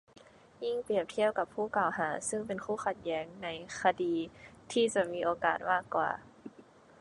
[0.63, 3.47] ยิ่งเปรียบเทียบกับผู้กล่าวหา ซึ่งเป็นคู่ขัดแย้งใน
[3.81, 4.15] คดี
[4.71, 6.09] ที่จะมีโอกาสมากกว่า